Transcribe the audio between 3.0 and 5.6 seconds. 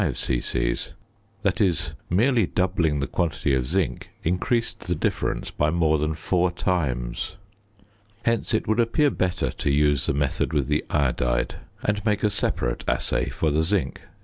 quantity of zinc increased the difference